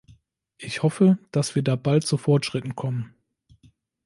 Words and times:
Ich 0.57 0.81
hoffe, 0.81 1.19
dass 1.31 1.53
wir 1.53 1.61
da 1.61 1.75
bald 1.75 2.07
zu 2.07 2.17
Fortschritten 2.17 2.73
kommen. 2.75 3.13